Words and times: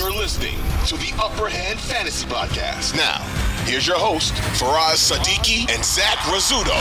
You're 0.00 0.12
listening 0.12 0.56
to 0.86 0.96
the 0.96 1.12
Upper 1.22 1.46
Hand 1.46 1.78
Fantasy 1.78 2.26
Podcast. 2.26 2.96
Now, 2.96 3.18
here's 3.66 3.86
your 3.86 3.98
host, 3.98 4.32
Faraz 4.58 4.96
Siddiqi 4.96 5.70
and 5.70 5.84
Zach 5.84 6.16
Rizzuto. 6.20 6.72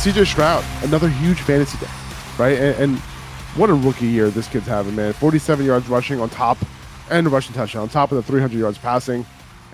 CJ 0.00 0.26
Stroud, 0.26 0.64
another 0.82 1.10
huge 1.10 1.38
fantasy 1.42 1.76
day, 1.76 1.92
right? 2.38 2.58
And, 2.58 2.82
and, 2.82 2.98
what 3.58 3.68
a 3.68 3.74
rookie 3.74 4.06
year 4.06 4.30
this 4.30 4.48
kid's 4.48 4.66
having, 4.66 4.96
man. 4.96 5.12
47 5.12 5.66
yards 5.66 5.86
rushing 5.90 6.22
on 6.22 6.30
top 6.30 6.56
and 7.10 7.26
a 7.26 7.30
rushing 7.30 7.54
touchdown 7.54 7.82
on 7.82 7.90
top 7.90 8.10
of 8.10 8.16
the 8.16 8.22
300 8.22 8.58
yards 8.58 8.78
passing. 8.78 9.26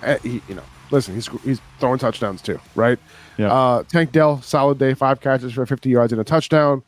Uh, 0.03 0.19
he, 0.25 0.43
you 0.49 0.57
know, 0.57 0.65
listen, 0.91 1.15
he's 1.15 1.29
he's 1.45 1.61
throwing 1.79 2.01
touchdowns 2.01 2.43
too, 2.43 2.59
right? 2.75 2.99
Yeah. 3.39 3.53
Uh, 3.53 3.85
Tank 3.85 4.11
Dell, 4.11 4.43
solid 4.43 4.79
day, 4.79 4.95
five 4.95 5.21
catches 5.21 5.53
for 5.53 5.65
50 5.65 5.91
yards 5.91 6.13
and 6.13 6.21
a 6.21 6.25
touchdown. 6.25 6.83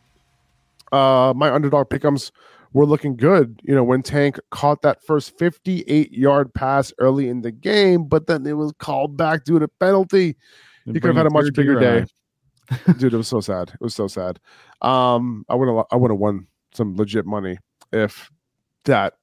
Uh, 0.90 1.32
my 1.36 1.48
underdog 1.48 1.88
pickums 1.88 2.32
were 2.72 2.86
looking 2.86 3.16
good, 3.16 3.60
you 3.62 3.74
know, 3.74 3.84
when 3.84 4.02
Tank 4.02 4.38
caught 4.50 4.82
that 4.82 5.02
first 5.04 5.36
58 5.38 6.12
yard 6.12 6.52
pass 6.54 6.92
early 6.98 7.28
in 7.28 7.42
the 7.42 7.52
game, 7.52 8.04
but 8.04 8.26
then 8.26 8.46
it 8.46 8.54
was 8.54 8.72
called 8.78 9.16
back 9.16 9.44
due 9.44 9.58
to 9.58 9.66
a 9.66 9.68
penalty. 9.68 10.36
he 10.84 10.92
could 10.94 11.04
have 11.04 11.16
had 11.16 11.26
a 11.26 11.30
much 11.30 11.52
bigger 11.54 11.78
day. 11.78 12.06
Dude, 12.98 13.12
it 13.12 13.16
was 13.16 13.28
so 13.28 13.40
sad. 13.40 13.68
It 13.68 13.80
was 13.80 13.94
so 13.94 14.06
sad. 14.06 14.38
Um, 14.80 15.44
I 15.48 15.54
would 15.54 15.68
have 15.68 15.84
I 15.90 15.96
would 15.96 16.10
have 16.10 16.18
won 16.18 16.46
some 16.74 16.96
legit 16.96 17.26
money 17.26 17.58
if 17.92 18.30
that 18.84 19.14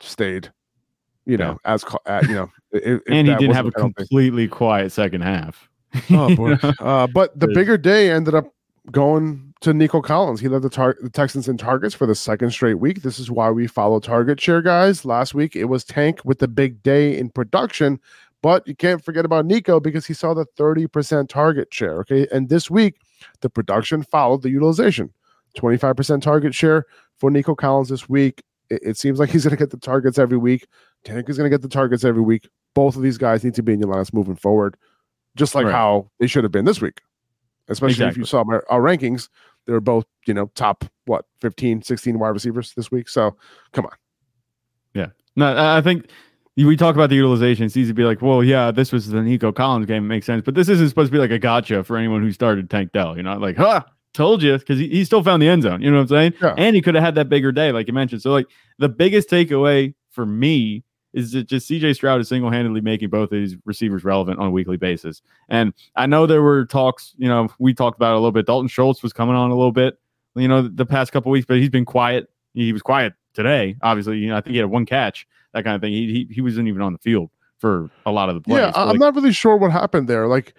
stayed 0.00 0.52
you 1.26 1.36
know, 1.36 1.58
yeah. 1.64 1.72
as 1.72 1.84
uh, 2.06 2.22
you 2.28 2.34
know, 2.34 2.50
if, 2.72 3.00
and 3.08 3.28
he 3.28 3.34
didn't 3.34 3.54
have 3.54 3.66
a 3.66 3.70
completely 3.70 4.48
quiet 4.48 4.92
second 4.92 5.22
half. 5.22 5.68
oh 6.10 6.34
boy! 6.34 6.52
uh, 6.80 7.06
but 7.06 7.38
the 7.38 7.48
bigger 7.48 7.78
day 7.78 8.10
ended 8.10 8.34
up 8.34 8.46
going 8.90 9.54
to 9.60 9.72
Nico 9.72 10.02
Collins. 10.02 10.40
He 10.40 10.48
led 10.48 10.62
the, 10.62 10.70
tar- 10.70 10.98
the 11.00 11.10
Texans 11.10 11.48
in 11.48 11.56
targets 11.56 11.94
for 11.94 12.06
the 12.06 12.14
second 12.14 12.50
straight 12.50 12.74
week. 12.74 13.02
This 13.02 13.18
is 13.18 13.30
why 13.30 13.50
we 13.50 13.66
follow 13.66 13.98
target 13.98 14.40
share, 14.40 14.60
guys. 14.60 15.04
Last 15.04 15.34
week 15.34 15.56
it 15.56 15.64
was 15.64 15.84
Tank 15.84 16.20
with 16.24 16.38
the 16.38 16.48
big 16.48 16.82
day 16.82 17.16
in 17.16 17.30
production, 17.30 17.98
but 18.42 18.66
you 18.68 18.76
can't 18.76 19.02
forget 19.02 19.24
about 19.24 19.46
Nico 19.46 19.80
because 19.80 20.06
he 20.06 20.12
saw 20.12 20.34
the 20.34 20.46
30% 20.58 21.28
target 21.28 21.72
share. 21.72 22.00
Okay. 22.00 22.26
And 22.30 22.48
this 22.48 22.70
week, 22.70 23.00
the 23.40 23.48
production 23.48 24.02
followed 24.02 24.42
the 24.42 24.50
utilization. 24.50 25.10
25% 25.56 26.20
target 26.20 26.54
share 26.54 26.84
for 27.16 27.30
Nico 27.30 27.54
Collins 27.54 27.88
this 27.88 28.08
week. 28.08 28.42
It, 28.68 28.80
it 28.82 28.96
seems 28.98 29.18
like 29.18 29.30
he's 29.30 29.44
going 29.44 29.56
to 29.56 29.56
get 29.56 29.70
the 29.70 29.78
targets 29.78 30.18
every 30.18 30.38
week. 30.38 30.66
Tank 31.04 31.28
is 31.28 31.38
going 31.38 31.50
to 31.50 31.54
get 31.54 31.62
the 31.62 31.68
targets 31.68 32.04
every 32.04 32.22
week. 32.22 32.48
Both 32.74 32.96
of 32.96 33.02
these 33.02 33.18
guys 33.18 33.44
need 33.44 33.54
to 33.54 33.62
be 33.62 33.72
in 33.72 33.80
your 33.80 33.88
lineups 33.88 34.12
moving 34.12 34.36
forward, 34.36 34.76
just 35.36 35.54
like 35.54 35.66
right. 35.66 35.72
how 35.72 36.10
they 36.18 36.26
should 36.26 36.44
have 36.44 36.52
been 36.52 36.64
this 36.64 36.80
week. 36.80 37.00
Especially 37.68 37.92
exactly. 37.92 38.10
if 38.10 38.16
you 38.18 38.24
saw 38.26 38.44
my, 38.44 38.60
our 38.68 38.80
rankings, 38.80 39.28
They're 39.66 39.80
both, 39.80 40.06
you 40.26 40.34
know, 40.34 40.50
top, 40.54 40.84
what, 41.06 41.24
15, 41.40 41.82
16 41.82 42.18
wide 42.18 42.28
receivers 42.28 42.74
this 42.74 42.90
week. 42.90 43.08
So 43.08 43.36
come 43.72 43.86
on. 43.86 43.92
Yeah. 44.94 45.08
No, 45.36 45.56
I 45.56 45.80
think 45.80 46.10
we 46.56 46.76
talk 46.76 46.94
about 46.94 47.10
the 47.10 47.16
utilization. 47.16 47.64
It's 47.64 47.76
easy 47.76 47.90
to 47.90 47.94
be 47.94 48.04
like, 48.04 48.22
well, 48.22 48.44
yeah, 48.44 48.70
this 48.70 48.92
was 48.92 49.08
the 49.08 49.22
Nico 49.22 49.52
Collins 49.52 49.86
game. 49.86 50.04
It 50.04 50.08
makes 50.08 50.26
sense. 50.26 50.44
But 50.44 50.54
this 50.54 50.68
isn't 50.68 50.88
supposed 50.88 51.08
to 51.08 51.12
be 51.12 51.18
like 51.18 51.30
a 51.30 51.38
gotcha 51.38 51.82
for 51.82 51.96
anyone 51.96 52.22
who 52.22 52.30
started 52.32 52.70
Tank 52.70 52.92
Dell. 52.92 53.16
You 53.16 53.22
know, 53.22 53.36
like, 53.38 53.56
huh, 53.56 53.82
told 54.12 54.42
you, 54.42 54.58
because 54.58 54.78
he, 54.78 54.88
he 54.88 55.04
still 55.04 55.24
found 55.24 55.42
the 55.42 55.48
end 55.48 55.62
zone. 55.62 55.82
You 55.82 55.90
know 55.90 55.96
what 55.96 56.02
I'm 56.02 56.08
saying? 56.08 56.34
Yeah. 56.40 56.54
And 56.56 56.76
he 56.76 56.82
could 56.82 56.94
have 56.94 57.02
had 57.02 57.14
that 57.16 57.28
bigger 57.28 57.50
day, 57.50 57.72
like 57.72 57.88
you 57.88 57.92
mentioned. 57.92 58.22
So, 58.22 58.30
like, 58.30 58.46
the 58.78 58.88
biggest 58.88 59.28
takeaway 59.28 59.94
for 60.10 60.24
me 60.24 60.84
is 61.14 61.32
that 61.32 61.46
just 61.46 61.70
CJ 61.70 61.94
Stroud 61.94 62.20
is 62.20 62.28
single 62.28 62.50
handedly 62.50 62.80
making 62.80 63.08
both 63.08 63.30
of 63.32 63.38
these 63.38 63.56
receivers 63.64 64.04
relevant 64.04 64.40
on 64.40 64.48
a 64.48 64.50
weekly 64.50 64.76
basis. 64.76 65.22
And 65.48 65.72
I 65.94 66.06
know 66.06 66.26
there 66.26 66.42
were 66.42 66.66
talks, 66.66 67.14
you 67.16 67.28
know, 67.28 67.48
we 67.58 67.72
talked 67.72 67.96
about 67.96 68.10
it 68.10 68.16
a 68.16 68.18
little 68.18 68.32
bit. 68.32 68.46
Dalton 68.46 68.68
Schultz 68.68 69.02
was 69.02 69.12
coming 69.12 69.36
on 69.36 69.50
a 69.50 69.54
little 69.54 69.72
bit, 69.72 69.98
you 70.34 70.48
know, 70.48 70.62
the 70.62 70.84
past 70.84 71.12
couple 71.12 71.30
weeks, 71.30 71.46
but 71.46 71.58
he's 71.58 71.70
been 71.70 71.84
quiet. 71.84 72.28
He 72.52 72.72
was 72.72 72.82
quiet 72.82 73.14
today, 73.32 73.76
obviously. 73.80 74.18
You 74.18 74.28
know, 74.28 74.36
I 74.36 74.40
think 74.40 74.54
he 74.54 74.58
had 74.58 74.66
one 74.66 74.84
catch, 74.84 75.26
that 75.52 75.62
kind 75.62 75.76
of 75.76 75.80
thing. 75.80 75.92
He, 75.92 76.26
he, 76.28 76.34
he 76.34 76.40
wasn't 76.40 76.66
even 76.66 76.82
on 76.82 76.92
the 76.92 76.98
field 76.98 77.30
for 77.58 77.88
a 78.04 78.10
lot 78.10 78.28
of 78.28 78.34
the 78.34 78.40
plays. 78.40 78.58
Yeah, 78.58 78.72
I'm 78.74 78.88
like, 78.88 78.98
not 78.98 79.14
really 79.14 79.32
sure 79.32 79.56
what 79.56 79.70
happened 79.70 80.08
there. 80.08 80.26
Like, 80.26 80.54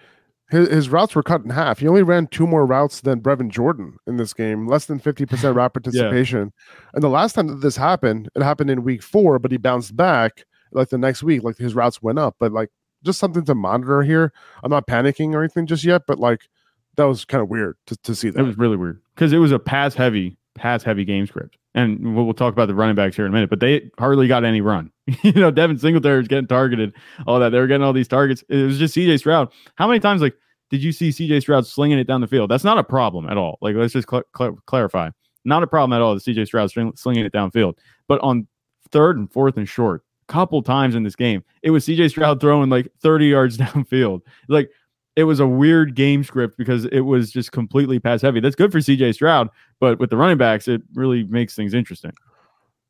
his, 0.48 0.68
his 0.68 0.88
routes 0.88 1.14
were 1.14 1.22
cut 1.22 1.42
in 1.42 1.50
half. 1.50 1.80
He 1.80 1.88
only 1.88 2.02
ran 2.02 2.28
two 2.28 2.46
more 2.46 2.66
routes 2.66 3.00
than 3.00 3.20
Brevin 3.20 3.50
Jordan 3.50 3.96
in 4.06 4.16
this 4.16 4.32
game, 4.32 4.66
less 4.66 4.86
than 4.86 5.00
50% 5.00 5.54
route 5.56 5.72
participation. 5.72 6.52
yeah. 6.54 6.90
And 6.94 7.02
the 7.02 7.08
last 7.08 7.34
time 7.34 7.48
that 7.48 7.60
this 7.60 7.76
happened, 7.76 8.28
it 8.34 8.42
happened 8.42 8.70
in 8.70 8.84
week 8.84 9.02
four, 9.02 9.38
but 9.38 9.50
he 9.50 9.56
bounced 9.56 9.96
back 9.96 10.44
like 10.72 10.88
the 10.90 10.98
next 10.98 11.22
week, 11.22 11.42
like 11.42 11.56
his 11.56 11.74
routes 11.74 12.02
went 12.02 12.18
up. 12.18 12.36
But 12.38 12.52
like 12.52 12.70
just 13.04 13.18
something 13.18 13.44
to 13.44 13.54
monitor 13.54 14.02
here. 14.02 14.32
I'm 14.62 14.70
not 14.70 14.86
panicking 14.86 15.32
or 15.34 15.40
anything 15.40 15.66
just 15.66 15.84
yet, 15.84 16.02
but 16.06 16.18
like 16.18 16.48
that 16.96 17.04
was 17.04 17.24
kind 17.24 17.42
of 17.42 17.48
weird 17.48 17.76
to, 17.86 17.96
to 17.98 18.14
see 18.14 18.30
that. 18.30 18.38
It 18.38 18.44
was 18.44 18.58
really 18.58 18.76
weird 18.76 19.00
because 19.14 19.32
it 19.32 19.38
was 19.38 19.52
a 19.52 19.58
pass 19.58 19.94
heavy, 19.94 20.36
pass 20.54 20.82
heavy 20.82 21.04
game 21.04 21.26
script. 21.26 21.56
And 21.74 22.14
we'll, 22.14 22.24
we'll, 22.24 22.32
talk 22.32 22.54
about 22.54 22.68
the 22.68 22.74
running 22.74 22.94
backs 22.94 23.16
here 23.16 23.26
in 23.26 23.32
a 23.32 23.34
minute, 23.34 23.50
but 23.50 23.60
they 23.60 23.90
hardly 23.98 24.26
got 24.26 24.44
any 24.44 24.62
run. 24.62 24.90
you 25.22 25.32
know, 25.32 25.50
Devin 25.50 25.78
Singletary 25.78 26.16
was 26.16 26.26
getting 26.26 26.46
targeted, 26.46 26.94
all 27.26 27.38
that. 27.38 27.50
They 27.50 27.58
were 27.58 27.66
getting 27.66 27.82
all 27.82 27.92
these 27.92 28.08
targets. 28.08 28.42
It 28.48 28.64
was 28.64 28.78
just 28.78 28.96
CJ 28.96 29.18
Stroud. 29.18 29.52
How 29.74 29.86
many 29.86 30.00
times, 30.00 30.22
like, 30.22 30.34
did 30.70 30.82
you 30.82 30.92
see 30.92 31.10
CJ 31.10 31.42
Stroud 31.42 31.66
slinging 31.66 31.98
it 31.98 32.06
down 32.06 32.20
the 32.20 32.26
field? 32.26 32.50
That's 32.50 32.64
not 32.64 32.78
a 32.78 32.84
problem 32.84 33.28
at 33.28 33.36
all. 33.36 33.58
Like, 33.60 33.76
let's 33.76 33.92
just 33.92 34.08
cl- 34.08 34.24
cl- 34.36 34.58
clarify. 34.66 35.10
Not 35.44 35.62
a 35.62 35.66
problem 35.66 35.96
at 35.96 36.02
all. 36.02 36.14
The 36.14 36.20
CJ 36.20 36.46
Stroud 36.46 36.70
slinging 36.70 37.24
it 37.24 37.32
downfield. 37.32 37.74
But 38.08 38.20
on 38.20 38.46
third 38.90 39.16
and 39.16 39.30
fourth 39.30 39.56
and 39.56 39.68
short, 39.68 40.02
couple 40.26 40.62
times 40.62 40.94
in 40.94 41.02
this 41.02 41.16
game. 41.16 41.44
It 41.62 41.70
was 41.70 41.86
CJ 41.86 42.10
Stroud 42.10 42.40
throwing 42.40 42.70
like 42.70 42.88
30 43.00 43.26
yards 43.26 43.58
downfield. 43.58 44.22
Like 44.48 44.70
it 45.14 45.24
was 45.24 45.40
a 45.40 45.46
weird 45.46 45.94
game 45.94 46.24
script 46.24 46.58
because 46.58 46.84
it 46.86 47.00
was 47.00 47.30
just 47.30 47.52
completely 47.52 47.98
pass 47.98 48.22
heavy. 48.22 48.40
That's 48.40 48.56
good 48.56 48.72
for 48.72 48.78
CJ 48.78 49.14
Stroud, 49.14 49.48
but 49.80 49.98
with 49.98 50.10
the 50.10 50.16
running 50.16 50.38
backs, 50.38 50.68
it 50.68 50.82
really 50.94 51.24
makes 51.24 51.54
things 51.54 51.74
interesting. 51.74 52.12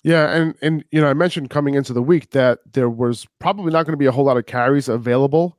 Yeah, 0.03 0.31
and 0.31 0.55
and 0.63 0.85
you 0.93 1.01
know, 1.01 1.09
I 1.09 1.15
mentioned 1.15 1.51
coming 1.51 1.75
into 1.75 1.93
the 1.93 2.03
week 2.03 2.31
that 2.31 2.61
there 2.73 2.91
was 2.91 3.27
probably 3.41 3.73
not 3.73 3.87
going 3.87 3.93
to 3.93 3.99
be 3.99 4.07
a 4.07 4.13
whole 4.13 4.25
lot 4.25 4.37
of 4.37 4.47
carries 4.47 4.89
available 4.89 5.59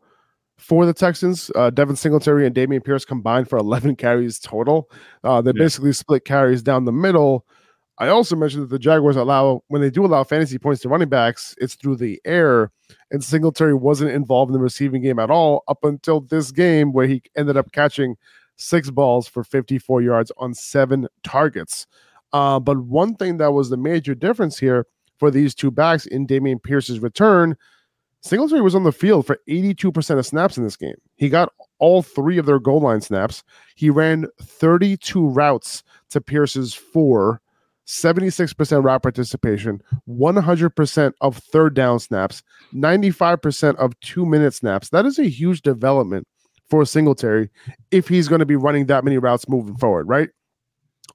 for 0.57 0.85
the 0.85 0.93
Texans. 0.93 1.51
Uh, 1.55 1.69
Devin 1.69 1.95
Singletary 1.95 2.45
and 2.45 2.55
Dameon 2.55 2.83
Pierce 2.83 3.05
combined 3.05 3.49
for 3.49 3.57
11 3.59 3.95
carries 3.95 4.39
total. 4.39 4.89
Uh, 5.23 5.41
they 5.41 5.51
yeah. 5.55 5.63
basically 5.63 5.93
split 5.93 6.25
carries 6.25 6.61
down 6.61 6.85
the 6.85 6.91
middle. 6.91 7.45
I 7.99 8.09
also 8.09 8.35
mentioned 8.35 8.63
that 8.63 8.69
the 8.69 8.79
Jaguars 8.79 9.15
allow 9.15 9.63
when 9.69 9.81
they 9.81 9.89
do 9.89 10.05
allow 10.05 10.23
fantasy 10.23 10.59
points 10.59 10.81
to 10.83 10.89
running 10.89 11.09
backs, 11.09 11.55
it's 11.57 11.73
through 11.75 11.95
the 11.95 12.21
air. 12.25 12.71
And 13.09 13.23
Singletary 13.23 13.73
wasn't 13.73 14.11
involved 14.11 14.49
in 14.49 14.53
the 14.53 14.59
receiving 14.59 15.01
game 15.01 15.17
at 15.17 15.31
all 15.31 15.63
up 15.67 15.83
until 15.83 16.21
this 16.21 16.51
game, 16.51 16.93
where 16.93 17.07
he 17.07 17.23
ended 17.35 17.57
up 17.57 17.71
catching 17.71 18.15
six 18.55 18.89
balls 18.91 19.27
for 19.27 19.43
54 19.43 20.01
yards 20.01 20.31
on 20.37 20.53
seven 20.53 21.07
targets. 21.23 21.87
Uh, 22.33 22.59
but 22.59 22.77
one 22.77 23.15
thing 23.15 23.37
that 23.37 23.53
was 23.53 23.69
the 23.69 23.77
major 23.77 24.13
difference 24.13 24.59
here 24.59 24.85
for 25.17 25.31
these 25.31 25.55
two 25.55 25.71
backs 25.71 26.05
in 26.05 26.27
Dameon 26.27 26.61
Pierce's 26.61 26.99
return, 26.99 27.55
Singletary 28.21 28.61
was 28.61 28.75
on 28.75 28.83
the 28.83 28.91
field 28.91 29.25
for 29.25 29.39
82% 29.47 30.17
of 30.17 30.25
snaps 30.25 30.57
in 30.57 30.63
this 30.63 30.75
game. 30.75 30.95
He 31.15 31.29
got 31.29 31.53
all 31.79 32.01
three 32.01 32.37
of 32.37 32.45
their 32.45 32.59
goal 32.59 32.81
line 32.81 33.01
snaps. 33.01 33.43
He 33.75 33.89
ran 33.89 34.27
32 34.41 35.27
routes 35.27 35.83
to 36.09 36.21
Pierce's 36.21 36.73
four 36.73 37.41
76% 37.87 38.83
route 38.83 39.01
participation, 39.01 39.81
100% 40.09 41.13
of 41.21 41.37
third 41.37 41.73
down 41.73 41.99
snaps, 41.99 42.43
95% 42.73 43.75
of 43.75 43.97
two 44.01 44.25
minute 44.25 44.53
snaps. 44.53 44.89
That 44.89 45.05
is 45.05 45.17
a 45.17 45.29
huge 45.29 45.61
development 45.61 46.27
for 46.69 46.85
Singletary 46.85 47.49
if 47.91 48.09
he's 48.09 48.27
going 48.27 48.39
to 48.39 48.45
be 48.45 48.57
running 48.57 48.87
that 48.87 49.05
many 49.05 49.17
routes 49.17 49.47
moving 49.47 49.77
forward, 49.77 50.07
right? 50.07 50.29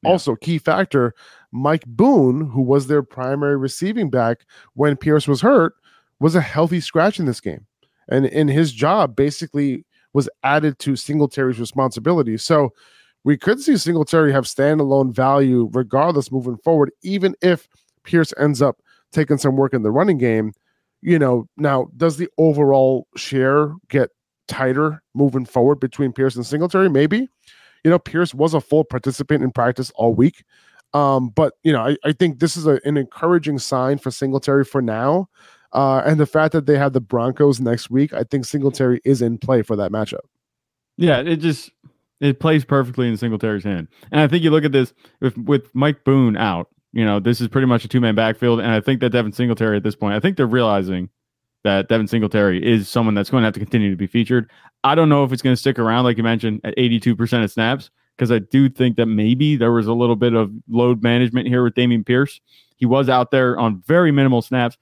Yeah. 0.02 0.10
Also, 0.10 0.34
key 0.34 0.56
factor 0.56 1.14
Mike 1.52 1.84
Boone, 1.86 2.48
who 2.48 2.62
was 2.62 2.86
their 2.86 3.02
primary 3.02 3.56
receiving 3.56 4.08
back 4.08 4.46
when 4.72 4.96
Pierce 4.96 5.28
was 5.28 5.42
hurt, 5.42 5.74
was 6.22 6.34
a 6.34 6.40
healthy 6.40 6.80
scratch 6.80 7.18
in 7.18 7.26
this 7.26 7.40
game. 7.40 7.66
And 8.08 8.26
in 8.26 8.48
his 8.48 8.72
job 8.72 9.14
basically 9.14 9.84
was 10.12 10.28
added 10.42 10.78
to 10.80 10.96
Singletary's 10.96 11.60
responsibility. 11.60 12.36
So, 12.36 12.72
we 13.24 13.36
could 13.36 13.60
see 13.60 13.76
Singletary 13.76 14.32
have 14.32 14.44
standalone 14.44 15.14
value 15.14 15.70
regardless 15.72 16.32
moving 16.32 16.56
forward, 16.58 16.90
even 17.02 17.34
if 17.40 17.68
Pierce 18.04 18.32
ends 18.38 18.60
up 18.60 18.82
taking 19.12 19.38
some 19.38 19.56
work 19.56 19.74
in 19.74 19.82
the 19.82 19.90
running 19.90 20.18
game. 20.18 20.52
You 21.02 21.18
know, 21.18 21.48
now 21.56 21.88
does 21.96 22.16
the 22.16 22.28
overall 22.38 23.06
share 23.16 23.74
get 23.88 24.10
tighter 24.48 25.02
moving 25.14 25.44
forward 25.44 25.80
between 25.80 26.12
Pierce 26.12 26.36
and 26.36 26.46
Singletary? 26.46 26.88
Maybe. 26.88 27.28
You 27.84 27.90
know, 27.90 27.98
Pierce 27.98 28.34
was 28.34 28.54
a 28.54 28.60
full 28.60 28.84
participant 28.84 29.42
in 29.42 29.50
practice 29.50 29.90
all 29.94 30.14
week. 30.14 30.44
Um, 30.94 31.30
but 31.30 31.54
you 31.62 31.72
know, 31.72 31.80
I, 31.80 31.96
I 32.04 32.12
think 32.12 32.38
this 32.38 32.56
is 32.56 32.66
a, 32.66 32.80
an 32.84 32.96
encouraging 32.96 33.58
sign 33.58 33.98
for 33.98 34.10
Singletary 34.10 34.64
for 34.64 34.82
now. 34.82 35.28
Uh, 35.72 36.02
and 36.04 36.20
the 36.20 36.26
fact 36.26 36.52
that 36.52 36.66
they 36.66 36.76
have 36.76 36.92
the 36.92 37.00
Broncos 37.00 37.60
next 37.60 37.90
week, 37.90 38.12
I 38.12 38.24
think 38.24 38.44
Singletary 38.44 39.00
is 39.04 39.22
in 39.22 39.38
play 39.38 39.62
for 39.62 39.76
that 39.76 39.90
matchup. 39.90 40.20
Yeah, 40.98 41.20
it 41.20 41.36
just 41.36 41.70
it 42.20 42.38
plays 42.38 42.64
perfectly 42.64 43.08
in 43.08 43.16
Singletary's 43.16 43.64
hand. 43.64 43.88
And 44.12 44.20
I 44.20 44.28
think 44.28 44.44
you 44.44 44.50
look 44.50 44.64
at 44.64 44.72
this 44.72 44.94
with, 45.20 45.36
with 45.38 45.74
Mike 45.74 46.04
Boone 46.04 46.36
out, 46.36 46.68
you 46.92 47.04
know, 47.04 47.18
this 47.18 47.40
is 47.40 47.48
pretty 47.48 47.66
much 47.66 47.84
a 47.84 47.88
two 47.88 48.00
man 48.00 48.14
backfield. 48.14 48.60
And 48.60 48.70
I 48.70 48.80
think 48.80 49.00
that 49.00 49.10
Devin 49.10 49.32
Singletary 49.32 49.76
at 49.76 49.82
this 49.82 49.96
point, 49.96 50.14
I 50.14 50.20
think 50.20 50.36
they're 50.36 50.46
realizing 50.46 51.08
that 51.64 51.88
Devin 51.88 52.06
Singletary 52.06 52.64
is 52.64 52.88
someone 52.88 53.14
that's 53.14 53.30
going 53.30 53.42
to 53.42 53.46
have 53.46 53.54
to 53.54 53.60
continue 53.60 53.90
to 53.90 53.96
be 53.96 54.06
featured. 54.06 54.50
I 54.84 54.94
don't 54.94 55.08
know 55.08 55.24
if 55.24 55.32
it's 55.32 55.42
going 55.42 55.54
to 55.54 55.60
stick 55.60 55.78
around, 55.78 56.04
like 56.04 56.16
you 56.16 56.22
mentioned, 56.22 56.60
at 56.64 56.76
82% 56.76 57.42
of 57.42 57.50
snaps, 57.50 57.90
because 58.16 58.30
I 58.30 58.40
do 58.40 58.68
think 58.68 58.96
that 58.96 59.06
maybe 59.06 59.56
there 59.56 59.72
was 59.72 59.86
a 59.86 59.92
little 59.92 60.16
bit 60.16 60.34
of 60.34 60.52
load 60.68 61.02
management 61.02 61.48
here 61.48 61.62
with 61.64 61.74
Dameon 61.74 62.04
Pierce. 62.04 62.40
He 62.76 62.86
was 62.86 63.08
out 63.08 63.30
there 63.30 63.58
on 63.58 63.80
very 63.86 64.10
minimal 64.10 64.42
snaps, 64.42 64.76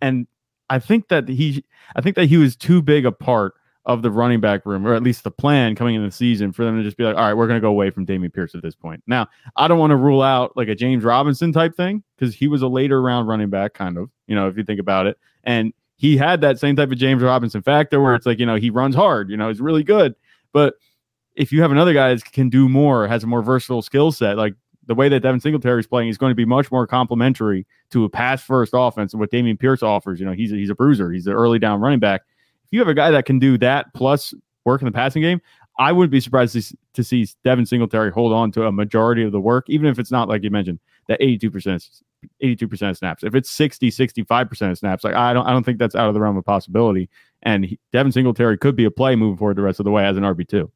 and 0.00 0.26
I 0.70 0.78
think 0.78 1.08
that 1.08 1.28
he, 1.28 1.64
I 1.96 2.00
think 2.00 2.16
that 2.16 2.26
he 2.26 2.36
was 2.36 2.56
too 2.56 2.82
big 2.82 3.06
a 3.06 3.12
part 3.12 3.54
of 3.88 4.02
the 4.02 4.10
running 4.10 4.38
back 4.38 4.66
room, 4.66 4.86
or 4.86 4.94
at 4.94 5.02
least 5.02 5.24
the 5.24 5.30
plan 5.30 5.74
coming 5.74 5.94
into 5.94 6.06
the 6.06 6.12
season 6.12 6.52
for 6.52 6.62
them 6.62 6.76
to 6.76 6.82
just 6.82 6.98
be 6.98 7.04
like, 7.04 7.16
all 7.16 7.22
right, 7.22 7.32
we're 7.32 7.46
going 7.46 7.56
to 7.56 7.62
go 7.62 7.70
away 7.70 7.88
from 7.88 8.04
Dameon 8.04 8.32
Pierce 8.32 8.54
at 8.54 8.60
this 8.60 8.74
point. 8.74 9.02
Now, 9.06 9.26
I 9.56 9.66
don't 9.66 9.78
want 9.78 9.92
to 9.92 9.96
rule 9.96 10.20
out 10.20 10.54
like 10.56 10.68
a 10.68 10.74
James 10.74 11.04
Robinson 11.04 11.52
type 11.52 11.74
thing 11.74 12.02
because 12.16 12.34
he 12.34 12.48
was 12.48 12.60
a 12.60 12.68
later 12.68 13.00
round 13.00 13.28
running 13.28 13.48
back, 13.48 13.72
kind 13.72 13.96
of, 13.96 14.10
you 14.26 14.36
know, 14.36 14.46
if 14.46 14.58
you 14.58 14.64
think 14.64 14.78
about 14.78 15.06
it. 15.06 15.18
And 15.44 15.72
he 15.96 16.18
had 16.18 16.42
that 16.42 16.60
same 16.60 16.76
type 16.76 16.92
of 16.92 16.98
James 16.98 17.22
Robinson 17.22 17.62
factor 17.62 18.00
where 18.00 18.14
it's 18.14 18.26
like, 18.26 18.38
you 18.38 18.44
know, 18.44 18.56
he 18.56 18.68
runs 18.68 18.94
hard, 18.94 19.30
you 19.30 19.38
know, 19.38 19.48
he's 19.48 19.60
really 19.60 19.82
good. 19.82 20.14
But 20.52 20.74
if 21.34 21.50
you 21.50 21.62
have 21.62 21.72
another 21.72 21.94
guy 21.94 22.14
that 22.14 22.24
can 22.32 22.50
do 22.50 22.68
more, 22.68 23.08
has 23.08 23.24
a 23.24 23.26
more 23.26 23.42
versatile 23.42 23.80
skill 23.80 24.12
set, 24.12 24.36
like 24.36 24.54
the 24.88 24.94
way 24.94 25.08
that 25.08 25.20
Devin 25.20 25.38
Singletary 25.40 25.80
is 25.80 25.86
playing 25.86 26.08
is 26.08 26.18
going 26.18 26.32
to 26.32 26.34
be 26.34 26.44
much 26.44 26.72
more 26.72 26.86
complementary 26.86 27.66
to 27.90 28.04
a 28.04 28.08
pass 28.08 28.42
first 28.42 28.72
offense 28.74 29.12
and 29.12 29.20
what 29.20 29.30
Dameon 29.30 29.58
Pierce 29.58 29.82
offers. 29.82 30.18
You 30.18 30.26
know, 30.26 30.32
he's 30.32 30.52
a, 30.52 30.56
he's 30.56 30.70
a 30.70 30.74
bruiser, 30.74 31.12
he's 31.12 31.26
an 31.26 31.34
early 31.34 31.60
down 31.60 31.80
running 31.80 32.00
back 32.00 32.22
if 32.68 32.74
you 32.74 32.80
have 32.80 32.88
a 32.88 32.94
guy 32.94 33.10
that 33.10 33.24
can 33.24 33.38
do 33.38 33.56
that 33.58 33.86
plus 33.94 34.34
work 34.66 34.82
in 34.82 34.84
the 34.84 34.92
passing 34.92 35.22
game, 35.22 35.40
I 35.78 35.90
wouldn't 35.90 36.12
be 36.12 36.20
surprised 36.20 36.52
to, 36.52 36.76
to 36.92 37.02
see 37.02 37.26
Devin 37.44 37.64
Singletary 37.64 38.10
hold 38.10 38.34
on 38.34 38.52
to 38.52 38.66
a 38.66 38.72
majority 38.72 39.22
of 39.22 39.32
the 39.32 39.40
work, 39.40 39.64
even 39.70 39.86
if 39.86 39.98
it's 39.98 40.10
not 40.10 40.28
like 40.28 40.42
you 40.42 40.50
mentioned 40.50 40.78
that 41.06 41.18
82%, 41.20 42.02
82% 42.42 42.90
of 42.90 42.96
snaps. 42.98 43.24
If 43.24 43.34
it's 43.34 43.48
60, 43.48 43.90
65% 43.90 44.70
of 44.70 44.76
snaps, 44.78 45.02
like 45.02 45.14
I 45.14 45.32
don't 45.32 45.46
I 45.46 45.52
don't 45.52 45.64
think 45.64 45.78
that's 45.78 45.94
out 45.94 46.08
of 46.08 46.14
the 46.14 46.20
realm 46.20 46.36
of 46.36 46.44
possibility. 46.44 47.08
And 47.42 47.64
he, 47.64 47.78
Devin 47.90 48.12
Singletary 48.12 48.58
could 48.58 48.76
be 48.76 48.84
a 48.84 48.90
play 48.90 49.16
moving 49.16 49.38
forward 49.38 49.56
the 49.56 49.62
rest 49.62 49.80
of 49.80 49.84
the 49.84 49.90
way 49.90 50.04
as 50.04 50.18
an 50.18 50.24
RB2. 50.24 50.70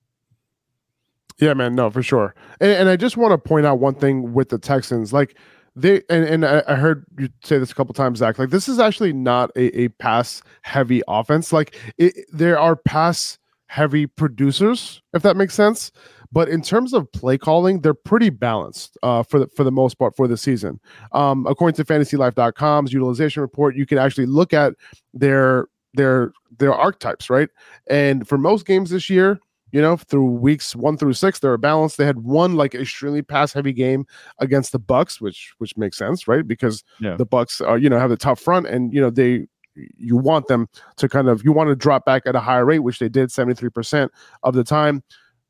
Yeah, 1.42 1.54
man, 1.54 1.74
no, 1.74 1.90
for 1.90 2.04
sure. 2.04 2.36
And, 2.60 2.70
and 2.70 2.88
I 2.88 2.94
just 2.94 3.16
want 3.16 3.32
to 3.32 3.38
point 3.38 3.66
out 3.66 3.80
one 3.80 3.96
thing 3.96 4.32
with 4.32 4.50
the 4.50 4.58
Texans. 4.58 5.12
Like 5.12 5.36
they 5.74 6.02
and, 6.08 6.24
and 6.24 6.46
I 6.46 6.76
heard 6.76 7.04
you 7.18 7.30
say 7.42 7.58
this 7.58 7.72
a 7.72 7.74
couple 7.74 7.92
times, 7.94 8.20
Zach. 8.20 8.38
Like 8.38 8.50
this 8.50 8.68
is 8.68 8.78
actually 8.78 9.12
not 9.12 9.50
a, 9.56 9.76
a 9.76 9.88
pass 9.88 10.40
heavy 10.62 11.02
offense. 11.08 11.52
Like 11.52 11.76
it, 11.98 12.14
there 12.32 12.60
are 12.60 12.76
pass 12.76 13.38
heavy 13.66 14.06
producers, 14.06 15.02
if 15.14 15.22
that 15.22 15.36
makes 15.36 15.54
sense. 15.54 15.90
But 16.30 16.48
in 16.48 16.62
terms 16.62 16.94
of 16.94 17.10
play 17.10 17.38
calling, 17.38 17.80
they're 17.80 17.92
pretty 17.92 18.30
balanced 18.30 18.96
uh, 19.02 19.24
for 19.24 19.40
the 19.40 19.48
for 19.48 19.64
the 19.64 19.72
most 19.72 19.98
part 19.98 20.14
for 20.14 20.28
the 20.28 20.36
season. 20.36 20.78
Um, 21.10 21.44
according 21.48 21.74
to 21.74 21.84
FantasyLife.com's 21.84 22.92
utilization 22.92 23.40
report, 23.42 23.74
you 23.74 23.84
can 23.84 23.98
actually 23.98 24.26
look 24.26 24.52
at 24.52 24.74
their 25.12 25.66
their 25.92 26.30
their 26.56 26.72
archetypes, 26.72 27.28
right? 27.28 27.48
And 27.88 28.28
for 28.28 28.38
most 28.38 28.64
games 28.64 28.90
this 28.90 29.10
year, 29.10 29.40
you 29.72 29.80
know, 29.80 29.96
through 29.96 30.26
weeks 30.26 30.76
one 30.76 30.98
through 30.98 31.14
six, 31.14 31.38
they 31.38 31.48
were 31.48 31.58
balanced. 31.58 31.96
They 31.96 32.04
had 32.04 32.18
one 32.18 32.54
like 32.54 32.74
extremely 32.74 33.22
pass 33.22 33.52
heavy 33.54 33.72
game 33.72 34.06
against 34.38 34.72
the 34.72 34.78
Bucs, 34.78 35.20
which 35.20 35.54
which 35.58 35.76
makes 35.76 35.96
sense, 35.96 36.28
right? 36.28 36.46
Because 36.46 36.84
yeah. 37.00 37.16
the 37.16 37.26
Bucs 37.26 37.66
are 37.66 37.78
you 37.78 37.88
know 37.88 37.98
have 37.98 38.10
the 38.10 38.16
tough 38.16 38.38
front, 38.38 38.66
and 38.66 38.92
you 38.92 39.00
know 39.00 39.10
they 39.10 39.46
you 39.74 40.16
want 40.18 40.46
them 40.48 40.68
to 40.96 41.08
kind 41.08 41.28
of 41.28 41.42
you 41.42 41.52
want 41.52 41.70
to 41.70 41.74
drop 41.74 42.04
back 42.04 42.22
at 42.26 42.36
a 42.36 42.40
higher 42.40 42.66
rate, 42.66 42.80
which 42.80 42.98
they 42.98 43.08
did 43.08 43.32
seventy 43.32 43.54
three 43.54 43.70
percent 43.70 44.12
of 44.42 44.54
the 44.54 44.62
time. 44.62 45.02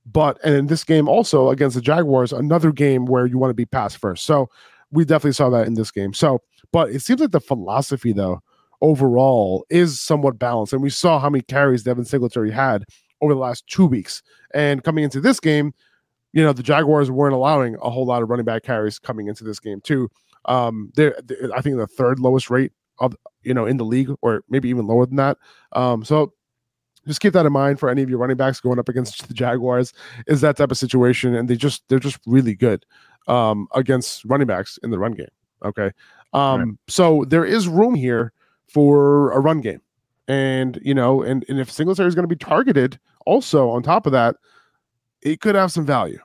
But 0.06 0.38
and 0.44 0.54
in 0.54 0.66
this 0.68 0.84
game 0.84 1.08
also 1.08 1.50
against 1.50 1.75
the 1.75 1.82
Jaguars, 1.82 2.32
another 2.32 2.70
game 2.72 3.06
where 3.06 3.26
you 3.26 3.38
want 3.38 3.50
to 3.50 3.54
be 3.54 3.66
pass 3.66 3.94
first. 3.94 4.25
So 4.25 4.48
we 4.92 5.04
definitely 5.04 5.32
saw 5.32 5.50
that 5.50 5.66
in 5.66 5.75
this 5.75 5.90
game. 5.90 6.12
So, 6.12 6.42
but 6.72 6.90
it 6.90 7.00
seems 7.00 7.20
like 7.20 7.32
the 7.32 7.40
philosophy 7.40 8.12
though 8.12 8.40
overall 8.80 9.64
is 9.68 10.00
somewhat 10.00 10.38
balanced, 10.38 10.72
and 10.72 10.82
we 10.82 10.90
saw 10.90 11.18
how 11.18 11.30
many 11.30 11.42
carries 11.42 11.82
Devin 11.82 12.04
Singletary 12.04 12.52
had 12.52 12.84
over 13.22 13.32
the 13.32 13.40
last 13.40 13.66
two 13.66 13.86
weeks. 13.86 14.22
And 14.52 14.84
coming 14.84 15.04
into 15.04 15.20
this 15.20 15.40
game, 15.40 15.72
you 16.32 16.42
know, 16.42 16.52
the 16.52 16.62
Jaguars 16.62 17.10
weren't 17.10 17.34
allowing 17.34 17.76
a 17.82 17.90
whole 17.90 18.04
lot 18.04 18.22
of 18.22 18.28
running 18.28 18.44
back 18.44 18.62
carries 18.62 18.98
coming 18.98 19.28
into 19.28 19.44
this 19.44 19.58
game 19.58 19.80
too. 19.80 20.10
Um, 20.44 20.92
they're, 20.94 21.16
they're 21.24 21.54
I 21.54 21.60
think 21.60 21.76
the 21.76 21.86
third 21.86 22.19
lowest 22.19 22.50
rate 22.50 22.72
of 22.98 23.16
you 23.42 23.54
know 23.54 23.66
in 23.66 23.76
the 23.76 23.84
league, 23.84 24.10
or 24.22 24.42
maybe 24.48 24.69
even 24.69 24.86
lower 24.86 25.06
than 25.06 25.16
that. 25.16 25.38
Um, 25.72 26.04
so 26.04 26.32
just 27.06 27.20
keep 27.20 27.32
that 27.32 27.46
in 27.46 27.52
mind 27.52 27.80
for 27.80 27.88
any 27.88 28.02
of 28.02 28.10
your 28.10 28.19
running 28.19 28.36
backs 28.36 28.60
going 28.60 28.78
up 28.78 28.88
against 28.88 29.26
the 29.28 29.34
Jaguars. 29.34 29.92
Is 30.26 30.40
that 30.40 30.56
type 30.56 30.70
of 30.70 30.78
situation, 30.78 31.34
and 31.34 31.48
they 31.48 31.56
just 31.56 31.82
they're 31.88 31.98
just 31.98 32.18
really 32.26 32.54
good 32.54 32.84
um, 33.28 33.68
against 33.75 34.25
running 34.25 34.46
backs 34.46 34.78
in 34.82 34.90
the 34.90 34.98
run 34.98 35.12
game. 35.12 35.26
Okay, 35.64 35.90
um, 36.32 36.60
right. 36.60 36.68
so 36.88 37.25
there 37.28 37.44
is 37.44 37.68
room 37.68 37.94
here 37.94 38.32
for 38.68 39.32
a 39.32 39.40
run 39.40 39.60
game, 39.60 39.80
and 40.28 40.80
you 40.82 40.94
know, 40.94 41.22
and 41.22 41.44
and 41.48 41.60
if 41.60 41.70
Singletary 41.70 42.08
is 42.08 42.14
going 42.14 42.28
to 42.28 42.34
be 42.34 42.36
targeted 42.36 42.98
also 43.26 43.70
on 43.70 43.82
top 43.82 44.06
of 44.06 44.12
that, 44.12 44.36
it 45.22 45.40
could 45.40 45.54
have 45.54 45.72
some 45.72 45.86
value, 45.86 46.19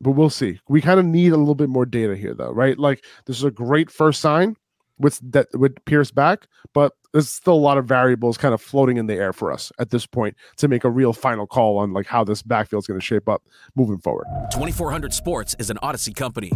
but 0.00 0.12
we'll 0.12 0.30
see. 0.30 0.60
We 0.68 0.80
kind 0.80 1.00
of 1.00 1.06
need 1.06 1.32
a 1.32 1.36
little 1.36 1.54
bit 1.54 1.68
more 1.68 1.86
data 1.86 2.16
here, 2.16 2.34
though, 2.34 2.52
right? 2.52 2.78
Like 2.78 3.04
this 3.26 3.36
is 3.36 3.44
a 3.44 3.50
great 3.50 3.90
first 3.90 4.20
sign 4.20 4.56
with 4.98 5.20
that 5.32 5.48
with 5.54 5.82
Pierce 5.84 6.10
back, 6.10 6.46
but 6.74 6.92
there's 7.12 7.28
still 7.28 7.54
a 7.54 7.54
lot 7.54 7.78
of 7.78 7.86
variables 7.86 8.38
kind 8.38 8.54
of 8.54 8.60
floating 8.60 8.96
in 8.96 9.06
the 9.06 9.14
air 9.14 9.32
for 9.32 9.52
us 9.52 9.72
at 9.78 9.90
this 9.90 10.06
point 10.06 10.36
to 10.58 10.68
make 10.68 10.84
a 10.84 10.90
real 10.90 11.12
final 11.12 11.46
call 11.46 11.78
on 11.78 11.92
like 11.92 12.06
how 12.06 12.22
this 12.22 12.42
backfield 12.42 12.82
is 12.82 12.86
going 12.86 13.00
to 13.00 13.04
shape 13.04 13.28
up 13.28 13.42
moving 13.74 13.98
forward. 13.98 14.26
2400 14.52 15.12
Sports 15.12 15.56
is 15.58 15.70
an 15.70 15.78
Audacy 15.82 16.14
company. 16.14 16.52